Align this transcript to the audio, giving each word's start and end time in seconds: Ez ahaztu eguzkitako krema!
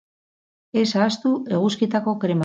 Ez 0.83 0.85
ahaztu 1.01 1.33
eguzkitako 1.59 2.15
krema! 2.25 2.39